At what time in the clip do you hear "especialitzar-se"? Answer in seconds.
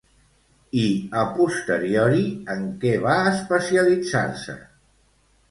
3.35-4.59